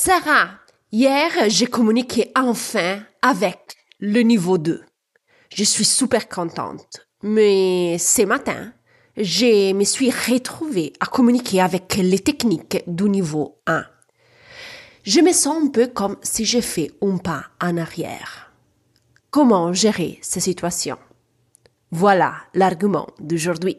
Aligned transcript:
Sarah, 0.00 0.50
hier 0.92 1.28
j'ai 1.48 1.66
communiqué 1.66 2.30
enfin 2.36 3.02
avec 3.20 3.74
le 3.98 4.20
niveau 4.20 4.56
2. 4.56 4.84
Je 5.52 5.64
suis 5.64 5.84
super 5.84 6.28
contente. 6.28 7.08
Mais 7.24 7.98
ce 7.98 8.22
matin, 8.22 8.72
je 9.16 9.72
me 9.72 9.82
suis 9.82 10.12
retrouvée 10.12 10.92
à 11.00 11.06
communiquer 11.06 11.60
avec 11.60 11.96
les 11.96 12.20
techniques 12.20 12.84
du 12.86 13.10
niveau 13.10 13.58
1. 13.66 13.84
Je 15.02 15.20
me 15.20 15.32
sens 15.32 15.64
un 15.64 15.66
peu 15.66 15.88
comme 15.88 16.16
si 16.22 16.44
j'ai 16.44 16.62
fait 16.62 16.92
un 17.02 17.16
pas 17.16 17.46
en 17.60 17.76
arrière. 17.76 18.52
Comment 19.32 19.72
gérer 19.72 20.20
ces 20.22 20.38
situations? 20.38 20.98
Voilà 21.90 22.34
l'argument 22.54 23.08
d'aujourd'hui. 23.18 23.78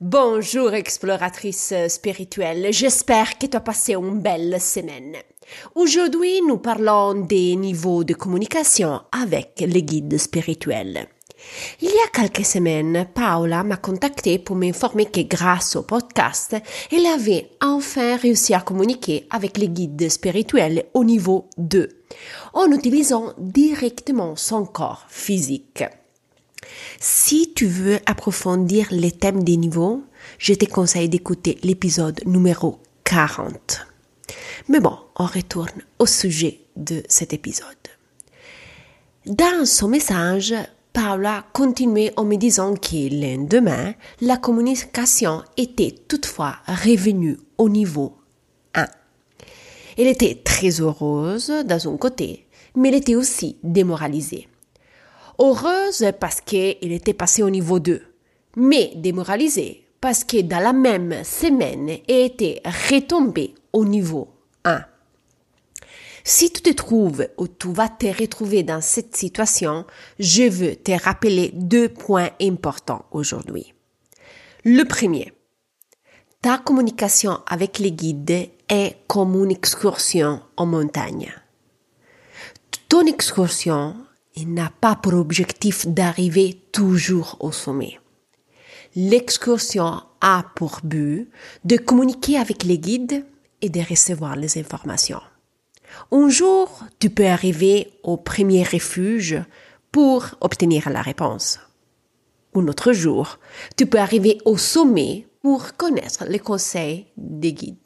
Bonjour 0.00 0.74
exploratrice 0.74 1.74
spirituelle, 1.88 2.68
j'espère 2.70 3.36
que 3.36 3.46
tu 3.46 3.56
as 3.56 3.60
passé 3.60 3.94
une 3.94 4.20
belle 4.20 4.60
semaine. 4.60 5.16
Aujourd'hui, 5.74 6.40
nous 6.46 6.58
parlons 6.58 7.14
des 7.14 7.56
niveaux 7.56 8.04
de 8.04 8.14
communication 8.14 9.00
avec 9.10 9.54
les 9.58 9.82
guides 9.82 10.16
spirituels. 10.16 11.08
Il 11.82 11.88
y 11.88 11.98
a 11.98 12.10
quelques 12.12 12.46
semaines, 12.46 13.08
Paola 13.12 13.64
m'a 13.64 13.76
contacté 13.76 14.38
pour 14.38 14.54
m'informer 14.54 15.06
que 15.06 15.22
grâce 15.22 15.74
au 15.74 15.82
podcast, 15.82 16.54
elle 16.92 17.06
avait 17.06 17.50
enfin 17.60 18.16
réussi 18.18 18.54
à 18.54 18.60
communiquer 18.60 19.26
avec 19.30 19.58
les 19.58 19.68
guides 19.68 20.08
spirituels 20.08 20.84
au 20.94 21.02
niveau 21.02 21.50
2, 21.56 21.88
en 22.54 22.70
utilisant 22.70 23.32
directement 23.36 24.36
son 24.36 24.64
corps 24.64 25.06
physique. 25.08 25.82
Si 27.00 27.52
tu 27.54 27.66
veux 27.66 27.98
approfondir 28.06 28.86
les 28.90 29.12
thèmes 29.12 29.44
des 29.44 29.56
niveaux, 29.56 30.02
je 30.38 30.54
te 30.54 30.64
conseille 30.64 31.08
d'écouter 31.08 31.58
l'épisode 31.62 32.20
numéro 32.26 32.80
40. 33.04 33.86
Mais 34.68 34.80
bon, 34.80 34.96
on 35.16 35.26
retourne 35.26 35.82
au 35.98 36.06
sujet 36.06 36.60
de 36.76 37.02
cet 37.08 37.32
épisode. 37.32 37.66
Dans 39.26 39.66
son 39.66 39.88
message, 39.88 40.54
Paula 40.92 41.44
continuait 41.52 42.12
en 42.16 42.24
me 42.24 42.36
disant 42.36 42.74
que 42.74 43.08
lendemain, 43.08 43.94
la 44.20 44.36
communication 44.36 45.42
était 45.56 45.94
toutefois 46.08 46.56
revenue 46.66 47.38
au 47.56 47.68
niveau 47.68 48.16
1. 48.74 48.86
Elle 49.96 50.06
était 50.06 50.40
très 50.42 50.80
heureuse 50.80 51.52
d'un 51.64 51.96
côté, 51.96 52.46
mais 52.74 52.88
elle 52.88 52.96
était 52.96 53.14
aussi 53.14 53.56
démoralisée. 53.62 54.48
Heureuse 55.40 56.12
parce 56.18 56.40
qu'elle 56.40 56.92
était 56.92 57.14
passée 57.14 57.42
au 57.42 57.50
niveau 57.50 57.78
2, 57.78 58.02
mais 58.56 58.92
démoralisée 58.96 59.84
parce 60.00 60.24
que 60.24 60.40
dans 60.42 60.60
la 60.60 60.72
même 60.72 61.22
semaine, 61.24 61.90
elle 62.08 62.26
était 62.26 62.60
retombée 62.90 63.54
au 63.72 63.84
niveau 63.84 64.28
1. 64.64 64.84
Si 66.24 66.52
tu 66.52 66.60
te 66.60 66.70
trouves 66.70 67.26
ou 67.38 67.48
tu 67.48 67.72
vas 67.72 67.88
te 67.88 68.06
retrouver 68.06 68.62
dans 68.62 68.80
cette 68.80 69.16
situation, 69.16 69.86
je 70.18 70.42
veux 70.42 70.76
te 70.76 70.92
rappeler 70.92 71.52
deux 71.54 71.88
points 71.88 72.30
importants 72.40 73.06
aujourd'hui. 73.12 73.72
Le 74.64 74.84
premier, 74.84 75.32
ta 76.42 76.58
communication 76.58 77.40
avec 77.46 77.78
les 77.78 77.92
guides 77.92 78.50
est 78.68 78.96
comme 79.06 79.42
une 79.42 79.52
excursion 79.52 80.42
en 80.56 80.66
montagne. 80.66 81.32
Ton 82.88 83.06
excursion 83.06 83.96
n'a 84.46 84.70
pas 84.80 84.96
pour 84.96 85.14
objectif 85.14 85.86
d'arriver 85.86 86.60
toujours 86.72 87.36
au 87.40 87.52
sommet. 87.52 87.98
L'excursion 88.94 90.02
a 90.20 90.44
pour 90.54 90.80
but 90.82 91.28
de 91.64 91.76
communiquer 91.76 92.38
avec 92.38 92.64
les 92.64 92.78
guides 92.78 93.24
et 93.60 93.68
de 93.68 93.80
recevoir 93.80 94.36
les 94.36 94.58
informations. 94.58 95.20
Un 96.12 96.28
jour, 96.28 96.84
tu 96.98 97.10
peux 97.10 97.26
arriver 97.26 97.92
au 98.02 98.16
premier 98.16 98.62
refuge 98.62 99.42
pour 99.92 100.26
obtenir 100.40 100.90
la 100.90 101.02
réponse. 101.02 101.58
Un 102.54 102.66
autre 102.66 102.92
jour, 102.92 103.38
tu 103.76 103.86
peux 103.86 103.98
arriver 103.98 104.38
au 104.44 104.56
sommet 104.56 105.26
pour 105.42 105.76
connaître 105.76 106.24
les 106.28 106.38
conseils 106.38 107.06
des 107.16 107.52
guides. 107.52 107.76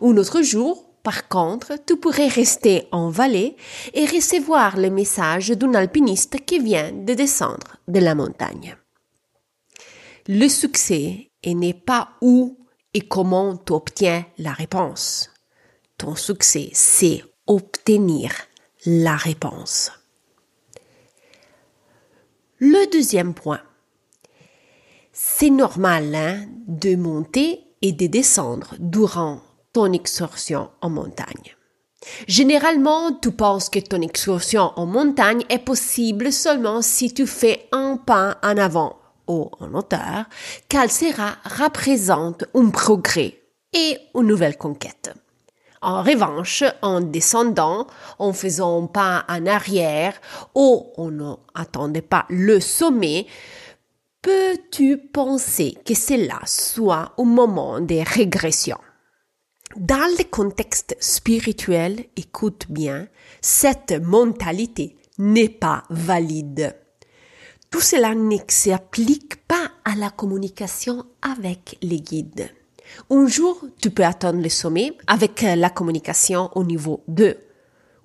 Un 0.00 0.16
autre 0.16 0.42
jour, 0.42 0.89
par 1.02 1.28
contre, 1.28 1.74
tu 1.86 1.96
pourrais 1.96 2.28
rester 2.28 2.86
en 2.92 3.08
vallée 3.08 3.56
et 3.94 4.04
recevoir 4.04 4.76
le 4.76 4.90
message 4.90 5.48
d'un 5.50 5.74
alpiniste 5.74 6.44
qui 6.44 6.58
vient 6.58 6.92
de 6.92 7.14
descendre 7.14 7.76
de 7.88 8.00
la 8.00 8.14
montagne. 8.14 8.76
Le 10.28 10.48
succès 10.48 11.30
n'est 11.44 11.74
pas 11.74 12.10
où 12.20 12.58
et 12.92 13.00
comment 13.00 13.56
tu 13.56 13.72
obtiens 13.72 14.26
la 14.38 14.52
réponse. 14.52 15.30
Ton 15.96 16.16
succès, 16.16 16.70
c'est 16.72 17.22
obtenir 17.46 18.32
la 18.84 19.16
réponse. 19.16 19.92
Le 22.58 22.90
deuxième 22.92 23.32
point. 23.32 23.62
C'est 25.12 25.50
normal 25.50 26.14
hein, 26.14 26.46
de 26.66 26.94
monter 26.94 27.60
et 27.82 27.92
de 27.92 28.06
descendre 28.06 28.74
durant 28.78 29.40
ton 29.72 29.92
excursion 29.92 30.70
en 30.80 30.90
montagne. 30.90 31.56
Généralement, 32.26 33.12
tu 33.12 33.30
penses 33.30 33.68
que 33.68 33.78
ton 33.78 34.00
excursion 34.00 34.72
en 34.76 34.86
montagne 34.86 35.44
est 35.48 35.58
possible 35.58 36.32
seulement 36.32 36.82
si 36.82 37.12
tu 37.12 37.26
fais 37.26 37.68
un 37.72 37.96
pas 37.98 38.38
en 38.42 38.56
avant 38.56 38.96
ou 39.28 39.50
en 39.60 39.74
hauteur, 39.74 40.24
car 40.68 40.90
cela 40.90 41.36
représente 41.44 42.44
un 42.54 42.70
progrès 42.70 43.42
et 43.72 43.98
une 44.14 44.26
nouvelle 44.26 44.56
conquête. 44.56 45.12
En 45.82 46.02
revanche, 46.02 46.64
en 46.82 47.00
descendant, 47.00 47.86
en 48.18 48.32
faisant 48.32 48.82
un 48.82 48.86
pas 48.86 49.24
en 49.28 49.46
arrière 49.46 50.14
ou 50.54 50.92
en 50.96 51.10
n'attendant 51.10 52.00
pas 52.06 52.26
le 52.28 52.60
sommet, 52.60 53.26
peux-tu 54.20 54.98
penser 54.98 55.78
que 55.86 55.94
cela 55.94 56.40
soit 56.44 57.12
un 57.16 57.24
moment 57.24 57.80
de 57.80 58.02
régression? 58.06 58.78
Dans 59.76 60.10
le 60.18 60.24
contexte 60.24 60.96
spirituel, 60.98 62.06
écoute 62.16 62.66
bien, 62.68 63.06
cette 63.40 63.92
mentalité 63.92 64.96
n'est 65.18 65.48
pas 65.48 65.84
valide. 65.90 66.76
Tout 67.70 67.80
cela 67.80 68.16
ne 68.16 68.36
s'applique 68.48 69.46
pas 69.46 69.70
à 69.84 69.94
la 69.94 70.10
communication 70.10 71.06
avec 71.22 71.78
les 71.82 72.00
guides. 72.00 72.50
Un 73.10 73.28
jour, 73.28 73.64
tu 73.80 73.92
peux 73.92 74.04
atteindre 74.04 74.42
le 74.42 74.48
sommet 74.48 74.92
avec 75.06 75.42
la 75.42 75.70
communication 75.70 76.50
au 76.56 76.64
niveau 76.64 77.04
2. 77.06 77.38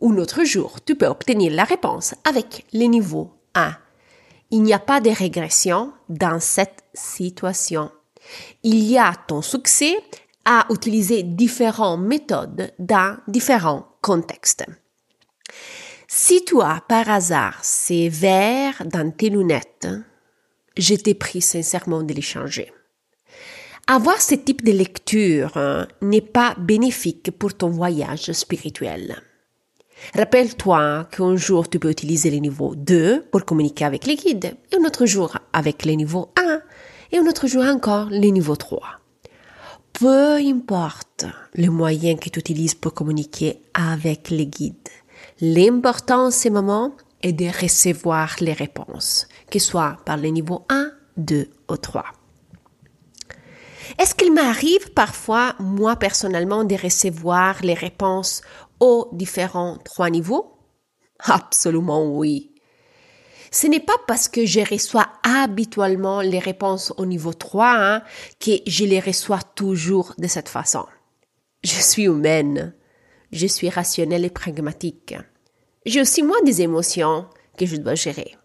Un 0.04 0.18
autre 0.18 0.44
jour, 0.44 0.78
tu 0.86 0.96
peux 0.96 1.08
obtenir 1.08 1.52
la 1.52 1.64
réponse 1.64 2.14
avec 2.26 2.68
le 2.74 2.86
niveau 2.86 3.32
1. 3.56 3.76
Il 4.52 4.62
n'y 4.62 4.74
a 4.74 4.80
pas 4.80 5.02
de 5.02 5.10
régression 5.10 5.94
dans 6.10 6.40
cette 6.40 6.84
situation. 6.94 7.90
Il 8.62 8.84
y 8.84 9.00
a 9.00 9.14
ton 9.28 9.42
succès 9.42 9.96
à 10.46 10.68
utiliser 10.70 11.24
différentes 11.24 12.02
méthodes 12.02 12.72
dans 12.80 13.18
différents 13.28 13.88
contextes. 14.02 14.66
Si 16.08 16.46
as 16.62 16.82
par 16.88 17.10
hasard 17.10 17.58
ces 17.64 18.10
verres 18.10 18.84
dans 18.86 19.12
tes 19.12 19.30
lunettes, 19.30 19.88
je 20.78 20.96
t'ai 20.96 21.16
pris 21.16 21.42
sincèrement 21.42 22.04
de 22.04 22.14
les 22.14 22.22
changer. 22.22 22.72
Avoir 23.88 24.22
ce 24.22 24.36
type 24.36 24.64
de 24.64 24.72
lecture 24.72 25.58
hein, 25.58 25.88
n'est 26.02 26.22
pas 26.22 26.56
bénéfique 26.58 27.32
pour 27.32 27.54
ton 27.54 27.70
voyage 27.70 28.32
spirituel. 28.32 29.22
Rappelle-toi 30.16 31.08
qu'un 31.12 31.36
jour 31.36 31.70
tu 31.70 31.80
peux 31.80 31.90
utiliser 31.90 32.30
le 32.30 32.38
niveau 32.38 32.76
2 32.76 33.26
pour 33.32 33.46
communiquer 33.46 33.86
avec 33.86 34.06
les 34.06 34.16
guides, 34.16 34.56
et 34.72 34.76
un 34.76 34.86
autre 34.86 35.06
jour 35.06 35.38
avec 35.54 35.86
le 35.86 35.94
niveau 35.94 36.32
1, 36.38 36.62
et 37.12 37.18
un 37.18 37.28
autre 37.28 37.48
jour 37.48 37.64
encore 37.64 38.10
le 38.10 38.28
niveau 38.30 38.56
3 38.56 39.05
peu 40.00 40.36
importe 40.36 41.26
le 41.54 41.70
moyen 41.70 42.18
que 42.18 42.30
tu 42.30 42.40
utilises 42.40 42.76
pour 42.76 42.94
communiquer 42.94 43.62
avec 43.74 44.30
les 44.30 44.46
guides. 44.46 44.90
L'important 45.40 46.28
en 46.28 46.32
ce 46.32 46.50
moment 46.50 46.92
est 47.22 47.32
de 47.32 47.46
recevoir 47.46 48.36
les 48.42 48.54
réponses, 48.54 49.28
que 49.50 49.60
ce 49.60 49.68
soit 49.70 49.98
par 50.06 50.18
le 50.18 50.28
niveau 50.30 50.66
1, 50.70 50.92
2 51.18 51.50
ou 51.70 51.78
3. 51.78 52.04
Est-ce 53.98 54.16
qu'il 54.16 54.34
m'arrive 54.34 54.92
parfois, 54.92 55.56
moi 55.60 55.96
personnellement, 55.96 56.66
de 56.66 56.76
recevoir 56.76 57.62
les 57.62 57.74
réponses 57.74 58.42
aux 58.82 59.08
différents 59.14 59.78
trois 59.78 60.10
niveaux? 60.10 60.58
Absolument 61.20 62.06
oui. 62.18 62.55
Ce 63.52 63.68
n'est 63.68 63.80
pas 63.80 63.98
parce 64.08 64.28
que 64.28 64.46
je 64.46 64.60
reçois 64.60 65.08
habituellement 65.24 66.22
les 66.22 66.40
réponses 66.40 66.94
au 66.98 67.06
niveau 67.06 67.34
3 67.34 67.76
hein, 67.78 68.02
que 68.40 68.52
je 68.68 68.86
les 68.86 69.00
reçois 69.00 69.42
toujours 69.56 70.14
de 70.18 70.28
cette 70.28 70.50
façon. 70.50 70.86
Je 71.64 71.82
suis 71.82 72.04
humaine. 72.04 72.74
Je 73.32 73.48
suis 73.48 73.70
rationnelle 73.70 74.24
et 74.24 74.30
pragmatique. 74.30 75.16
J'ai 75.86 76.02
aussi 76.02 76.24
moi 76.24 76.38
des 76.46 76.62
émotions 76.62 77.26
que 77.58 77.66
je 77.66 77.76
dois 77.76 77.96
gérer. 77.96 78.38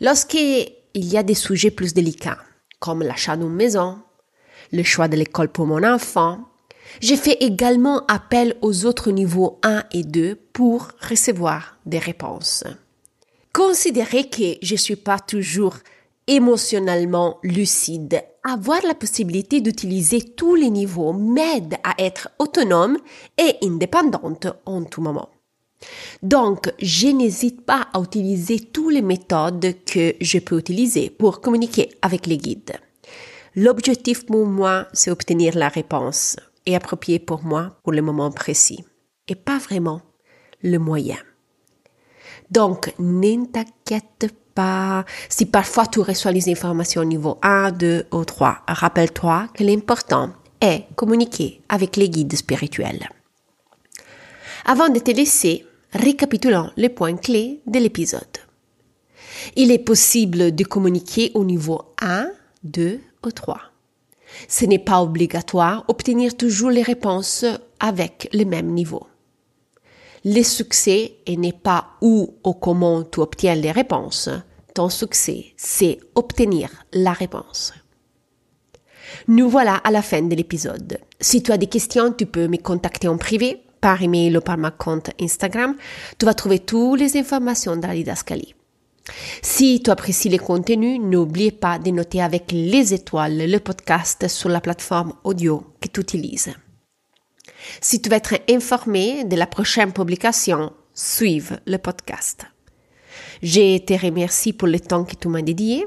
Lorsqu'il 0.00 0.72
y 0.94 1.16
a 1.16 1.22
des 1.22 1.34
sujets 1.34 1.70
plus 1.70 1.94
délicats, 1.94 2.38
comme 2.80 3.02
l'achat 3.02 3.36
d'une 3.36 3.54
maison, 3.54 3.98
le 4.72 4.82
choix 4.82 5.08
de 5.08 5.16
l'école 5.16 5.48
pour 5.48 5.66
mon 5.66 5.82
enfant, 5.82 6.40
j'ai 7.00 7.16
fait 7.16 7.36
également 7.40 8.04
appel 8.06 8.56
aux 8.62 8.86
autres 8.86 9.10
niveaux 9.10 9.58
1 9.62 9.84
et 9.92 10.02
2 10.02 10.36
pour 10.52 10.88
recevoir 11.08 11.76
des 11.86 11.98
réponses. 11.98 12.64
Considérez 13.58 14.28
que 14.28 14.56
je 14.62 14.76
suis 14.76 14.94
pas 14.94 15.18
toujours 15.18 15.74
émotionnellement 16.28 17.40
lucide. 17.42 18.22
Avoir 18.44 18.80
la 18.86 18.94
possibilité 18.94 19.60
d'utiliser 19.60 20.20
tous 20.22 20.54
les 20.54 20.70
niveaux 20.70 21.12
m'aide 21.12 21.74
à 21.82 21.92
être 21.98 22.28
autonome 22.38 22.98
et 23.36 23.56
indépendante 23.64 24.46
en 24.64 24.84
tout 24.84 25.00
moment. 25.00 25.28
Donc, 26.22 26.72
je 26.78 27.08
n'hésite 27.08 27.66
pas 27.66 27.88
à 27.92 28.00
utiliser 28.00 28.60
toutes 28.60 28.92
les 28.92 29.02
méthodes 29.02 29.74
que 29.84 30.14
je 30.20 30.38
peux 30.38 30.60
utiliser 30.60 31.10
pour 31.10 31.40
communiquer 31.40 31.90
avec 32.00 32.28
les 32.28 32.36
guides. 32.36 32.76
L'objectif 33.56 34.24
pour 34.24 34.46
moi, 34.46 34.86
c'est 34.92 35.10
obtenir 35.10 35.56
la 35.58 35.68
réponse 35.68 36.36
et 36.64 36.76
appropriée 36.76 37.18
pour 37.18 37.42
moi 37.42 37.76
pour 37.82 37.92
le 37.92 38.02
moment 38.02 38.30
précis 38.30 38.84
et 39.26 39.34
pas 39.34 39.58
vraiment 39.58 40.00
le 40.62 40.78
moyen. 40.78 41.18
Donc, 42.50 42.92
ne 42.98 43.44
t'inquiète 43.46 44.32
pas 44.54 45.04
si 45.28 45.46
parfois 45.46 45.86
tu 45.86 46.00
reçois 46.00 46.32
les 46.32 46.48
informations 46.48 47.02
au 47.02 47.04
niveau 47.04 47.38
1, 47.42 47.72
2 47.72 48.06
ou 48.12 48.24
3. 48.24 48.62
Rappelle-toi 48.66 49.48
que 49.54 49.64
l'important 49.64 50.32
est 50.60 50.86
communiquer 50.96 51.60
avec 51.68 51.96
les 51.96 52.08
guides 52.08 52.36
spirituels. 52.36 53.08
Avant 54.64 54.88
de 54.88 54.98
te 54.98 55.10
laisser, 55.10 55.64
récapitulons 55.92 56.70
les 56.76 56.88
points 56.88 57.16
clés 57.16 57.60
de 57.66 57.78
l'épisode. 57.78 58.22
Il 59.56 59.70
est 59.70 59.78
possible 59.78 60.54
de 60.54 60.64
communiquer 60.64 61.30
au 61.34 61.44
niveau 61.44 61.82
1, 62.02 62.28
2 62.64 63.00
ou 63.24 63.30
3. 63.30 63.60
Ce 64.48 64.64
n'est 64.64 64.78
pas 64.78 65.02
obligatoire 65.02 65.84
obtenir 65.88 66.36
toujours 66.36 66.70
les 66.70 66.82
réponses 66.82 67.44
avec 67.80 68.28
le 68.32 68.44
même 68.44 68.68
niveau. 68.68 69.06
Le 70.24 70.42
succès 70.42 71.16
n'est 71.28 71.52
pas 71.52 71.90
où 72.00 72.34
ou 72.44 72.52
comment 72.54 73.02
tu 73.04 73.20
obtiens 73.20 73.54
les 73.54 73.72
réponses. 73.72 74.28
Ton 74.74 74.88
succès, 74.88 75.46
c'est 75.56 75.98
obtenir 76.14 76.70
la 76.92 77.12
réponse. 77.12 77.72
Nous 79.26 79.48
voilà 79.48 79.76
à 79.76 79.90
la 79.90 80.02
fin 80.02 80.22
de 80.22 80.34
l'épisode. 80.34 80.98
Si 81.20 81.42
tu 81.42 81.52
as 81.52 81.58
des 81.58 81.66
questions, 81.66 82.12
tu 82.12 82.26
peux 82.26 82.46
me 82.46 82.58
contacter 82.58 83.08
en 83.08 83.16
privé 83.16 83.62
par 83.80 84.02
email 84.02 84.36
ou 84.36 84.40
par 84.40 84.58
ma 84.58 84.70
compte 84.70 85.10
Instagram. 85.20 85.76
Tu 86.18 86.26
vas 86.26 86.34
trouver 86.34 86.60
toutes 86.60 87.00
les 87.00 87.16
informations 87.16 87.76
dans 87.76 87.88
la. 87.90 88.54
Si 89.42 89.82
tu 89.82 89.90
apprécies 89.90 90.28
les 90.28 90.38
contenus, 90.38 91.00
n'oublie 91.00 91.50
pas 91.50 91.78
de 91.78 91.90
noter 91.90 92.22
avec 92.22 92.52
les 92.52 92.92
étoiles 92.92 93.50
le 93.50 93.58
podcast 93.58 94.28
sur 94.28 94.48
la 94.48 94.60
plateforme 94.60 95.14
audio 95.24 95.64
que 95.80 95.88
tu 95.88 96.00
utilises. 96.00 96.52
Si 97.80 98.00
tu 98.00 98.08
veux 98.08 98.16
être 98.16 98.34
informé 98.48 99.24
de 99.24 99.36
la 99.36 99.46
prochaine 99.46 99.92
publication, 99.92 100.72
suive 100.94 101.60
le 101.66 101.78
podcast. 101.78 102.46
Je 103.42 103.78
te 103.78 103.94
remercie 103.94 104.52
pour 104.52 104.68
le 104.68 104.80
temps 104.80 105.04
que 105.04 105.14
tu 105.14 105.28
m'as 105.28 105.42
dédié. 105.42 105.86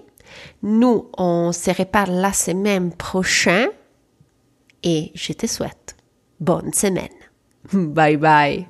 Nous, 0.63 1.09
on 1.17 1.51
se 1.51 1.71
répare 1.71 2.09
la 2.09 2.33
semaine 2.33 2.91
prochaine 2.93 3.69
et 4.83 5.11
je 5.13 5.33
te 5.33 5.47
souhaite 5.47 5.95
bonne 6.39 6.73
semaine. 6.73 7.09
Bye 7.73 8.17
bye. 8.17 8.67